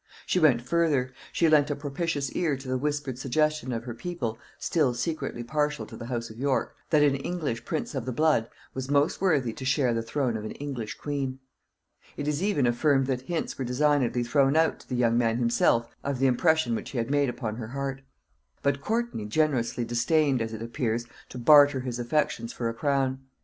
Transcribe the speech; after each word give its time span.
She 0.25 0.39
went 0.39 0.63
further; 0.63 1.13
she 1.31 1.47
lent 1.47 1.69
a 1.69 1.75
propitious 1.75 2.31
ear 2.31 2.57
to 2.57 2.67
the 2.67 2.79
whispered 2.79 3.19
suggestion 3.19 3.71
of 3.71 3.83
her 3.83 3.93
people, 3.93 4.39
still 4.57 4.95
secretly 4.95 5.43
partial 5.43 5.85
to 5.85 5.95
the 5.95 6.07
house 6.07 6.31
of 6.31 6.39
York, 6.39 6.75
that 6.89 7.03
an 7.03 7.15
English 7.17 7.65
prince 7.65 7.93
of 7.93 8.05
the 8.05 8.11
blood 8.11 8.49
was 8.73 8.89
most 8.89 9.21
worthy 9.21 9.53
to 9.53 9.63
share 9.63 9.93
the 9.93 10.01
throne 10.01 10.35
of 10.35 10.43
an 10.43 10.53
English 10.53 10.95
queen. 10.97 11.37
It 12.17 12.27
is 12.27 12.41
even 12.41 12.65
affirmed 12.65 13.05
that 13.05 13.21
hints 13.21 13.59
were 13.59 13.63
designedly 13.63 14.23
thrown 14.23 14.55
out 14.55 14.79
to 14.79 14.89
the 14.89 14.95
young 14.95 15.19
man 15.19 15.37
himself 15.37 15.95
of 16.03 16.17
the 16.17 16.25
impression 16.25 16.73
which 16.73 16.89
he 16.89 16.97
had 16.97 17.11
made 17.11 17.29
upon 17.29 17.57
her 17.57 17.67
heart. 17.67 18.01
But 18.63 18.81
Courtney 18.81 19.25
generously 19.25 19.85
disdained, 19.85 20.41
as 20.41 20.51
it 20.51 20.63
appears, 20.63 21.05
to 21.29 21.37
barter 21.37 21.81
his 21.81 21.99
affections 21.99 22.51
for 22.51 22.67
a 22.69 22.73
crown. 22.73 23.19